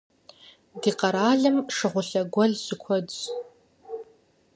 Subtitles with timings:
[0.81, 3.19] Ди къэралым шыгъулъэ гуэл щыкуэдщ.